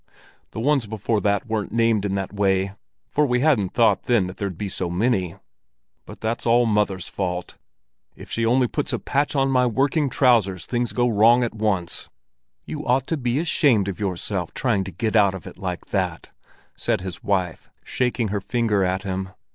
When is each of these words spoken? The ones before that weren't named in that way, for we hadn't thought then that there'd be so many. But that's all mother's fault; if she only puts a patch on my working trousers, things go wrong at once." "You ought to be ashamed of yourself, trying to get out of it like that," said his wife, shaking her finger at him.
The 0.49 0.59
ones 0.59 0.87
before 0.87 1.21
that 1.21 1.45
weren't 1.45 1.71
named 1.71 2.05
in 2.05 2.15
that 2.15 2.33
way, 2.33 2.73
for 3.07 3.23
we 3.27 3.41
hadn't 3.41 3.75
thought 3.75 4.05
then 4.05 4.25
that 4.25 4.37
there'd 4.37 4.57
be 4.57 4.67
so 4.67 4.89
many. 4.89 5.35
But 6.07 6.21
that's 6.21 6.47
all 6.47 6.65
mother's 6.65 7.07
fault; 7.07 7.55
if 8.15 8.31
she 8.31 8.43
only 8.43 8.67
puts 8.67 8.93
a 8.93 8.97
patch 8.97 9.35
on 9.35 9.51
my 9.51 9.67
working 9.67 10.09
trousers, 10.09 10.65
things 10.65 10.91
go 10.91 11.07
wrong 11.07 11.43
at 11.43 11.53
once." 11.53 12.09
"You 12.65 12.83
ought 12.87 13.05
to 13.09 13.15
be 13.15 13.37
ashamed 13.37 13.87
of 13.87 13.99
yourself, 13.99 14.55
trying 14.55 14.83
to 14.85 14.91
get 14.91 15.15
out 15.15 15.35
of 15.35 15.45
it 15.45 15.59
like 15.59 15.85
that," 15.91 16.29
said 16.75 17.01
his 17.01 17.23
wife, 17.23 17.69
shaking 17.83 18.29
her 18.29 18.41
finger 18.41 18.83
at 18.83 19.03
him. 19.03 19.29